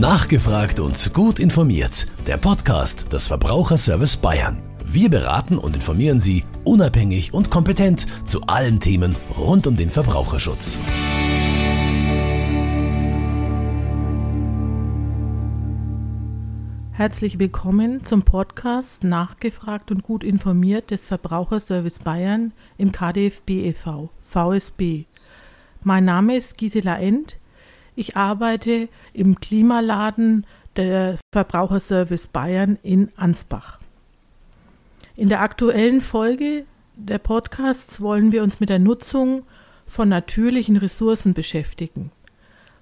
[0.00, 2.06] Nachgefragt und gut informiert.
[2.26, 4.62] Der Podcast des Verbraucherservice Bayern.
[4.82, 10.78] Wir beraten und informieren Sie unabhängig und kompetent zu allen Themen rund um den Verbraucherschutz.
[16.92, 24.08] Herzlich willkommen zum Podcast Nachgefragt und gut informiert des Verbraucherservice Bayern im KDFB e.V.
[24.24, 25.04] VSB.
[25.82, 27.39] Mein Name ist Gisela End.
[28.00, 33.78] Ich arbeite im Klimaladen der Verbraucherservice Bayern in Ansbach.
[35.16, 36.64] In der aktuellen Folge
[36.96, 39.42] der Podcasts wollen wir uns mit der Nutzung
[39.86, 42.10] von natürlichen Ressourcen beschäftigen.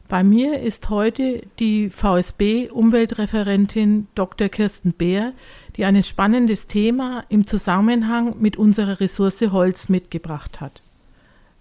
[0.07, 4.49] Bei mir ist heute die VSB Umweltreferentin Dr.
[4.49, 5.33] Kirsten Beer,
[5.75, 10.81] die ein spannendes Thema im Zusammenhang mit unserer Ressource Holz mitgebracht hat.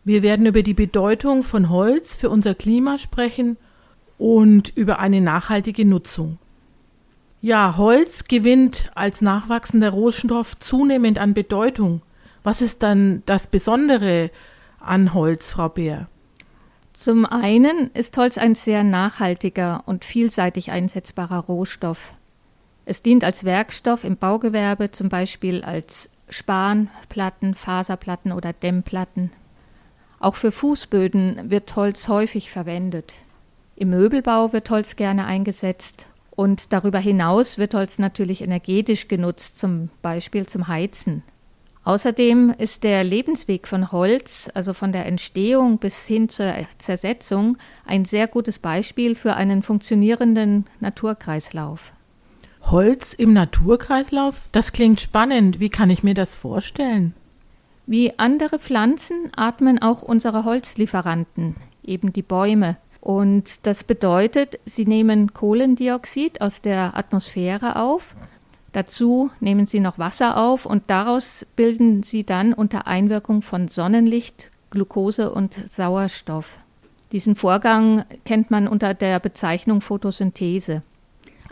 [0.07, 3.57] Wir werden über die Bedeutung von Holz für unser Klima sprechen
[4.17, 6.37] und über eine nachhaltige Nutzung.
[7.41, 12.03] Ja, Holz gewinnt als nachwachsender Rohstoff zunehmend an Bedeutung.
[12.41, 14.31] Was ist dann das Besondere
[14.79, 16.07] an Holz, Frau Beer?
[16.93, 22.13] Zum einen ist Holz ein sehr nachhaltiger und vielseitig einsetzbarer Rohstoff.
[22.85, 29.31] Es dient als Werkstoff im Baugewerbe, zum Beispiel als Spanplatten, Faserplatten oder Dämmplatten.
[30.19, 33.15] Auch für Fußböden wird Holz häufig verwendet.
[33.75, 39.89] Im Möbelbau wird Holz gerne eingesetzt und darüber hinaus wird Holz natürlich energetisch genutzt, zum
[40.01, 41.23] Beispiel zum Heizen.
[41.83, 48.03] Außerdem ist der Lebensweg von Holz, also von der Entstehung bis hin zur Zersetzung, ein
[48.03, 51.93] sehr gutes Beispiel für einen funktionierenden Naturkreislauf.
[52.63, 54.49] Holz im Naturkreislauf?
[54.51, 55.61] Das klingt spannend.
[55.61, 57.13] Wie kann ich mir das vorstellen?
[57.89, 62.75] Wie andere Pflanzen atmen auch unsere Holzlieferanten, eben die Bäume.
[62.99, 68.13] Und das bedeutet, sie nehmen Kohlendioxid aus der Atmosphäre auf.
[68.73, 74.51] Dazu nehmen sie noch Wasser auf und daraus bilden sie dann unter Einwirkung von Sonnenlicht
[74.69, 76.57] Glucose und Sauerstoff.
[77.13, 80.81] Diesen Vorgang kennt man unter der Bezeichnung Photosynthese.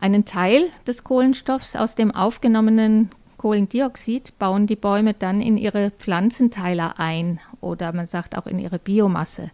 [0.01, 7.00] Einen Teil des Kohlenstoffs aus dem aufgenommenen Kohlendioxid bauen die Bäume dann in ihre Pflanzenteiler
[7.00, 9.51] ein oder man sagt auch in ihre Biomasse.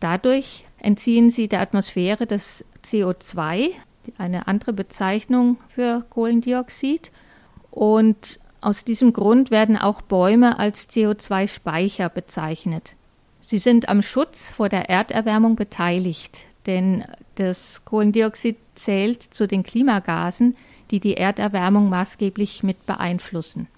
[0.00, 3.70] Dadurch entziehen sie der Atmosphäre das CO2,
[4.16, 7.10] eine andere Bezeichnung für Kohlendioxid.
[7.70, 12.94] Und aus diesem Grund werden auch Bäume als CO2-Speicher bezeichnet.
[13.40, 17.04] Sie sind am Schutz vor der Erderwärmung beteiligt, denn
[17.36, 20.56] das Kohlendioxid zählt zu den Klimagasen,
[20.90, 23.68] die die Erderwärmung maßgeblich mit beeinflussen.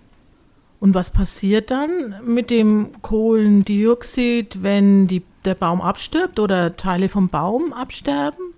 [0.81, 7.29] Und was passiert dann mit dem Kohlendioxid, wenn die, der Baum abstirbt oder Teile vom
[7.29, 8.55] Baum absterben?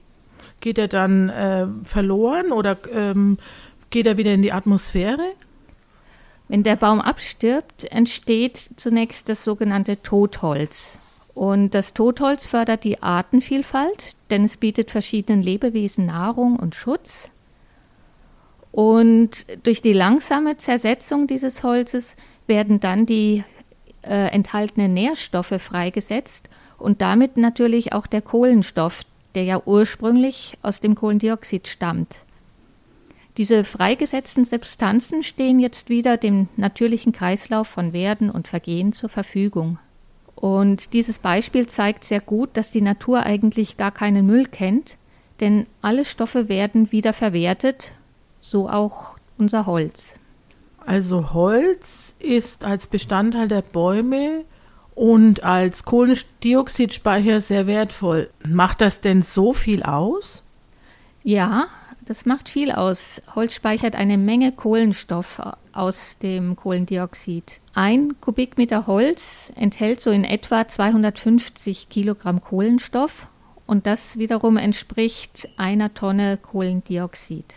[0.61, 3.39] Geht er dann äh, verloren oder ähm,
[3.91, 5.33] geht er wieder in die Atmosphäre?
[6.47, 10.99] Wenn der Baum abstirbt, entsteht zunächst das sogenannte Totholz.
[11.35, 17.31] Und das Totholz fördert die Artenvielfalt, denn es bietet verschiedenen Lebewesen Nahrung und Schutz.
[18.73, 22.17] Und durch die langsame Zersetzung dieses Holzes
[22.47, 23.45] werden dann die
[24.03, 29.03] äh, enthaltenen Nährstoffe freigesetzt und damit natürlich auch der Kohlenstoff,
[29.35, 32.17] der ja ursprünglich aus dem Kohlendioxid stammt.
[33.37, 39.79] Diese freigesetzten Substanzen stehen jetzt wieder dem natürlichen Kreislauf von Werden und Vergehen zur Verfügung.
[40.35, 44.97] Und dieses Beispiel zeigt sehr gut, dass die Natur eigentlich gar keinen Müll kennt,
[45.41, 47.93] denn alle Stoffe werden wieder verwertet
[48.43, 50.17] so auch unser Holz.
[50.85, 54.45] Also Holz ist als Bestandteil der Bäume
[54.95, 58.29] und als Kohlendioxidspeicher sehr wertvoll.
[58.47, 60.43] Macht das denn so viel aus?
[61.23, 61.69] Ja,
[62.05, 63.23] das macht viel aus.
[63.35, 65.41] Holz speichert eine Menge Kohlenstoff
[65.73, 67.61] aus dem Kohlendioxid.
[67.75, 73.29] Ein Kubikmeter Holz enthält so in etwa 250 Kilogramm Kohlenstoff
[73.67, 77.55] und das wiederum entspricht einer Tonne Kohlendioxid.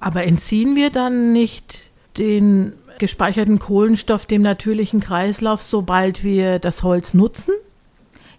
[0.00, 7.14] Aber entziehen wir dann nicht den gespeicherten Kohlenstoff dem natürlichen Kreislauf, sobald wir das Holz
[7.14, 7.54] nutzen?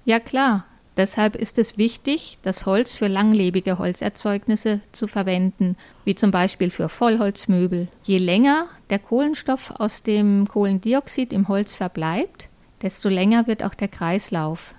[0.05, 0.65] Ja klar.
[0.97, 6.89] Deshalb ist es wichtig, das Holz für langlebige Holzerzeugnisse zu verwenden, wie zum Beispiel für
[6.89, 7.87] Vollholzmöbel.
[8.03, 12.49] Je länger der Kohlenstoff aus dem Kohlendioxid im Holz verbleibt,
[12.81, 14.73] desto länger wird auch der Kreislauf.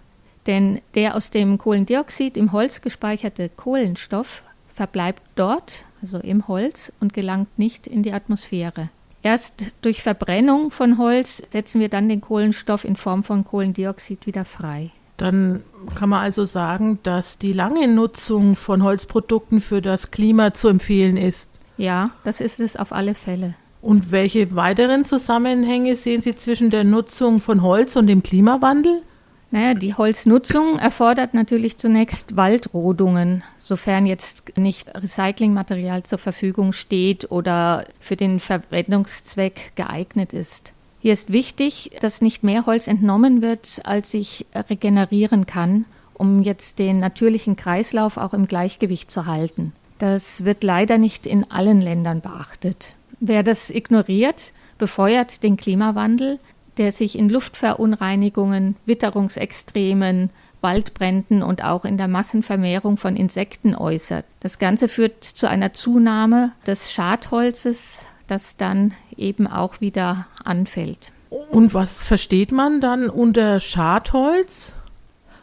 [0.47, 4.43] Denn der aus dem Kohlendioxid im Holz gespeicherte Kohlenstoff
[4.75, 8.89] verbleibt dort, also im Holz, und gelangt nicht in die Atmosphäre.
[9.23, 14.45] Erst durch Verbrennung von Holz setzen wir dann den Kohlenstoff in Form von Kohlendioxid wieder
[14.45, 14.91] frei.
[15.19, 15.63] Dann
[15.95, 21.19] kann man also sagen, dass die lange Nutzung von Holzprodukten für das Klima zu empfehlen
[21.19, 21.51] ist.
[21.77, 23.55] Ja, das ist es auf alle Fälle.
[23.83, 29.03] Und welche weiteren Zusammenhänge sehen Sie zwischen der Nutzung von Holz und dem Klimawandel?
[29.53, 37.85] Naja, die Holznutzung erfordert natürlich zunächst Waldrodungen, sofern jetzt nicht Recyclingmaterial zur Verfügung steht oder
[37.99, 40.73] für den Verwendungszweck geeignet ist.
[41.01, 46.79] Hier ist wichtig, dass nicht mehr Holz entnommen wird, als sich regenerieren kann, um jetzt
[46.79, 49.73] den natürlichen Kreislauf auch im Gleichgewicht zu halten.
[49.99, 52.95] Das wird leider nicht in allen Ländern beachtet.
[53.19, 56.39] Wer das ignoriert, befeuert den Klimawandel,
[56.81, 60.31] der sich in Luftverunreinigungen, Witterungsextremen,
[60.63, 64.25] Waldbränden und auch in der Massenvermehrung von Insekten äußert.
[64.41, 71.13] Das Ganze führt zu einer Zunahme des Schadholzes, das dann eben auch wieder anfällt.
[71.51, 74.73] Und was versteht man dann unter Schadholz?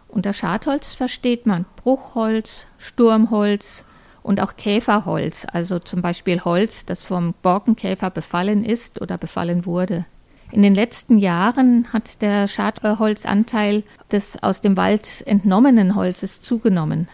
[0.07, 3.84] Unter Schadholz versteht man Bruchholz, Sturmholz,
[4.24, 10.06] und auch Käferholz, also zum Beispiel Holz, das vom Borkenkäfer befallen ist oder befallen wurde.
[10.51, 17.09] In den letzten Jahren hat der Schadholzanteil des aus dem Wald entnommenen Holzes zugenommen.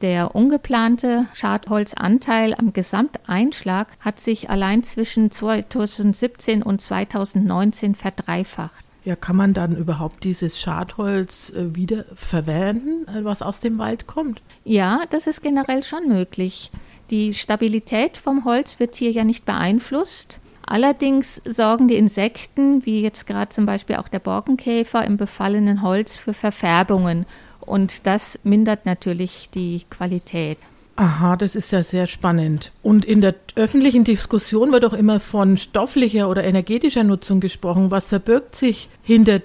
[0.00, 8.84] Der ungeplante Schadholzanteil am Gesamteinschlag hat sich allein zwischen 2017 und 2019 verdreifacht.
[9.04, 14.06] Ja, kann man dann überhaupt dieses Schadholz äh, wieder verwenden, äh, was aus dem Wald
[14.06, 14.42] kommt?
[14.64, 16.70] Ja, das ist generell schon möglich.
[17.10, 20.38] Die Stabilität vom Holz wird hier ja nicht beeinflusst.
[20.64, 26.16] Allerdings sorgen die Insekten, wie jetzt gerade zum Beispiel auch der Borkenkäfer im befallenen Holz,
[26.16, 27.26] für Verfärbungen.
[27.60, 30.58] Und das mindert natürlich die Qualität.
[30.96, 32.70] Aha, das ist ja sehr spannend.
[32.82, 37.90] Und in der öffentlichen Diskussion wird auch immer von stofflicher oder energetischer Nutzung gesprochen.
[37.90, 39.40] Was verbirgt sich hinter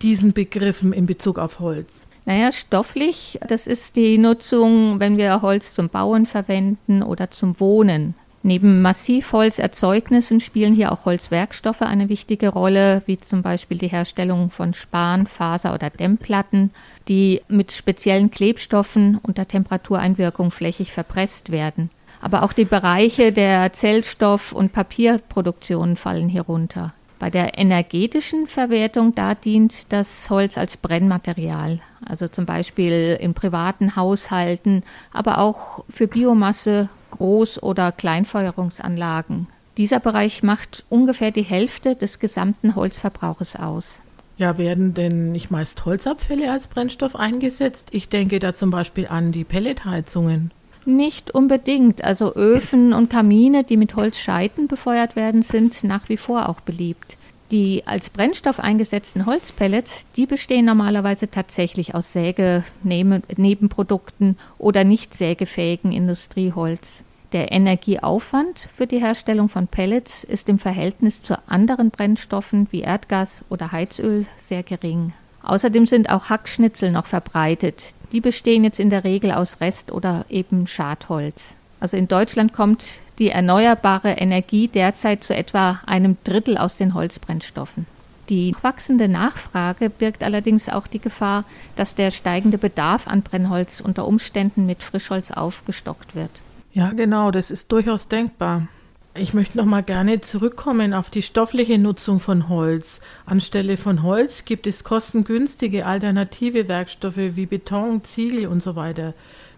[0.00, 2.06] diesen Begriffen in Bezug auf Holz?
[2.24, 8.14] Naja, stofflich, das ist die Nutzung, wenn wir Holz zum Bauen verwenden oder zum Wohnen.
[8.44, 14.74] Neben Massivholzerzeugnissen spielen hier auch Holzwerkstoffe eine wichtige Rolle, wie zum Beispiel die Herstellung von
[14.74, 16.70] Span, Faser oder Dämmplatten,
[17.06, 21.90] die mit speziellen Klebstoffen unter Temperatureinwirkung flächig verpresst werden.
[22.20, 26.92] Aber auch die Bereiche der Zellstoff- und Papierproduktion fallen hier runter.
[27.22, 33.94] Bei der energetischen Verwertung, da dient das Holz als Brennmaterial, also zum Beispiel in privaten
[33.94, 34.82] Haushalten,
[35.12, 39.46] aber auch für Biomasse, Groß- oder Kleinfeuerungsanlagen.
[39.76, 44.00] Dieser Bereich macht ungefähr die Hälfte des gesamten Holzverbrauches aus.
[44.36, 47.90] Ja, werden denn nicht meist Holzabfälle als Brennstoff eingesetzt?
[47.92, 50.50] Ich denke da zum Beispiel an die Pelletheizungen.
[50.84, 52.02] Nicht unbedingt.
[52.02, 57.18] Also Öfen und Kamine, die mit Holzscheiten befeuert werden, sind nach wie vor auch beliebt.
[57.52, 67.04] Die als Brennstoff eingesetzten Holzpellets, die bestehen normalerweise tatsächlich aus Sägenebenprodukten oder nicht sägefähigen Industrieholz.
[67.32, 73.44] Der Energieaufwand für die Herstellung von Pellets ist im Verhältnis zu anderen Brennstoffen wie Erdgas
[73.50, 75.12] oder Heizöl sehr gering.
[75.42, 77.94] Außerdem sind auch Hackschnitzel noch verbreitet.
[78.12, 81.56] Die bestehen jetzt in der Regel aus Rest- oder eben Schadholz.
[81.80, 87.86] Also in Deutschland kommt die erneuerbare Energie derzeit zu etwa einem Drittel aus den Holzbrennstoffen.
[88.28, 91.44] Die wachsende Nachfrage birgt allerdings auch die Gefahr,
[91.76, 96.30] dass der steigende Bedarf an Brennholz unter Umständen mit Frischholz aufgestockt wird.
[96.72, 98.68] Ja, genau, das ist durchaus denkbar.
[99.14, 102.98] Ich möchte noch mal gerne zurückkommen auf die stoffliche Nutzung von Holz.
[103.26, 109.12] Anstelle von Holz gibt es kostengünstige alternative Werkstoffe wie Beton, Ziegel und so weiter.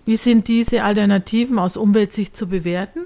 [0.06, 3.02] Wie sind diese Alternativen aus Umweltsicht zu bewerten?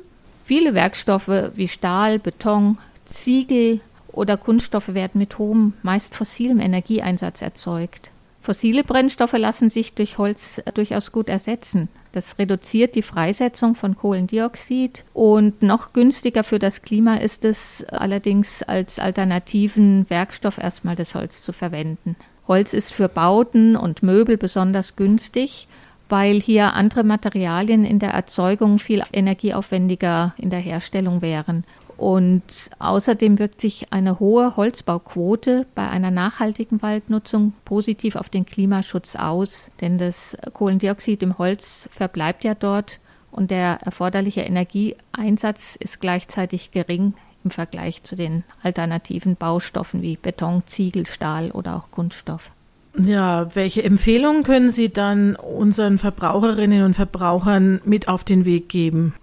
[0.47, 8.11] Viele Werkstoffe wie Stahl, Beton, Ziegel oder Kunststoffe werden mit hohem, meist fossilem Energieeinsatz erzeugt.
[8.41, 11.91] Fossile Brennstoffe lassen sich durch Holz durchaus gut ersetzen.
[12.13, 18.63] Das reduziert die Freisetzung von Kohlendioxid und noch günstiger für das Klima ist es allerdings
[18.63, 22.17] als alternativen Werkstoff erstmal das Holz zu verwenden.
[22.47, 25.69] Holz ist für Bauten und Möbel besonders günstig
[26.09, 31.65] weil hier andere Materialien in der Erzeugung viel energieaufwendiger in der Herstellung wären.
[31.99, 32.45] Und
[32.79, 39.69] außerdem wirkt sich eine hohe Holzbauquote bei einer nachhaltigen Waldnutzung positiv auf den Klimaschutz aus,
[39.81, 43.01] denn das Kohlendioxid im Holz verbleibt ja dort
[43.33, 50.63] und der erforderliche Energieeinsatz ist gleichzeitig gering im Vergleich zu den alternativen Baustoffen wie Beton,
[50.67, 52.53] Ziegel, Stahl oder auch Kunststoff.
[52.97, 59.15] Ja, welche Empfehlungen können Sie dann unseren Verbraucherinnen und Verbrauchern mit auf den Weg geben?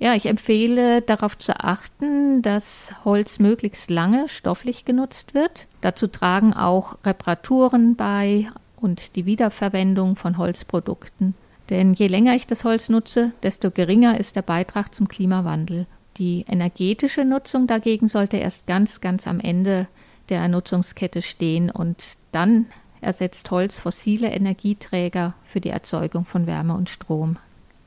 [0.00, 5.66] Ja, ich empfehle darauf zu achten, dass Holz möglichst lange stofflich genutzt wird.
[5.80, 8.48] Dazu tragen auch Reparaturen bei,
[8.80, 11.34] und die Wiederverwendung von Holzprodukten.
[11.70, 15.86] Denn je länger ich das Holz nutze, desto geringer ist der Beitrag zum Klimawandel.
[16.16, 19.86] Die energetische Nutzung dagegen sollte erst ganz, ganz am Ende
[20.30, 22.66] der Nutzungskette stehen und dann
[23.00, 27.38] ersetzt Holz fossile Energieträger für die Erzeugung von Wärme und Strom.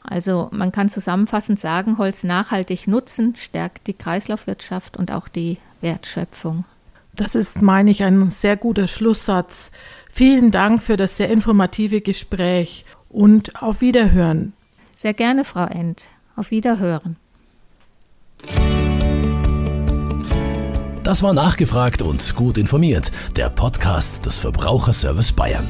[0.03, 6.65] Also man kann zusammenfassend sagen, Holz nachhaltig nutzen stärkt die Kreislaufwirtschaft und auch die Wertschöpfung.
[7.15, 9.71] Das ist, meine ich, ein sehr guter Schlusssatz.
[10.11, 14.53] Vielen Dank für das sehr informative Gespräch und auf Wiederhören.
[14.95, 16.07] Sehr gerne, Frau End.
[16.35, 17.17] Auf Wiederhören.
[21.03, 25.67] Das war nachgefragt und gut informiert, der Podcast des Verbraucherservice Bayern.